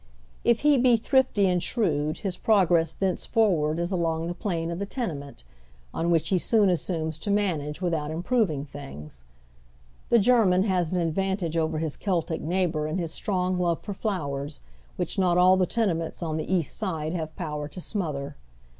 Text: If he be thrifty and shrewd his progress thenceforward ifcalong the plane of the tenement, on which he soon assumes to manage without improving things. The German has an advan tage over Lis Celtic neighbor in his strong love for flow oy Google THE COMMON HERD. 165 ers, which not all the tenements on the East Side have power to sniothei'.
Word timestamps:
If 0.43 0.61
he 0.61 0.79
be 0.79 0.97
thrifty 0.97 1.45
and 1.45 1.61
shrewd 1.61 2.17
his 2.25 2.35
progress 2.35 2.95
thenceforward 2.95 3.77
ifcalong 3.77 4.27
the 4.27 4.33
plane 4.33 4.71
of 4.71 4.79
the 4.79 4.87
tenement, 4.87 5.43
on 5.93 6.09
which 6.09 6.29
he 6.29 6.39
soon 6.39 6.71
assumes 6.71 7.19
to 7.19 7.29
manage 7.29 7.83
without 7.83 8.09
improving 8.09 8.65
things. 8.65 9.25
The 10.09 10.17
German 10.17 10.63
has 10.63 10.91
an 10.91 10.97
advan 11.13 11.37
tage 11.37 11.55
over 11.55 11.79
Lis 11.79 11.97
Celtic 11.97 12.41
neighbor 12.41 12.87
in 12.87 12.97
his 12.97 13.13
strong 13.13 13.59
love 13.59 13.79
for 13.79 13.93
flow 13.93 14.15
oy 14.15 14.17
Google 14.17 14.25
THE 14.25 14.25
COMMON 14.25 14.49
HERD. 14.49 14.97
165 14.97 14.97
ers, 14.97 14.97
which 15.07 15.19
not 15.19 15.37
all 15.37 15.55
the 15.55 15.65
tenements 15.67 16.23
on 16.23 16.37
the 16.37 16.51
East 16.51 16.75
Side 16.75 17.13
have 17.13 17.35
power 17.35 17.67
to 17.67 17.79
sniothei'. 17.79 18.33